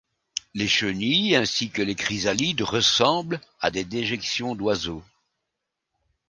Les 0.55 0.67
chenilles, 0.67 1.35
ainsi 1.35 1.69
que 1.69 1.83
les 1.83 1.93
chrysalides, 1.93 2.63
ressemblent 2.63 3.39
à 3.59 3.69
des 3.69 3.83
déjections 3.83 4.55
d'oiseaux. 4.55 5.03